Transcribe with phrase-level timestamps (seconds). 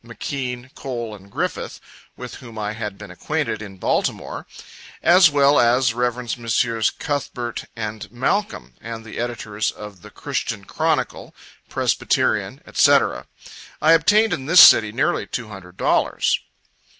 [0.03, 1.79] McKean, Cole, and Griffith,
[2.17, 4.47] with whom I had been acquainted in Baltimore;
[5.03, 6.39] as well as Revs.
[6.39, 11.35] Messrs Cuthbert and Malcom, and the editors of the Christian Chronicle,
[11.69, 12.97] Presbyterian, &c.
[13.79, 16.39] I obtained in this city nearly two hundred dollars.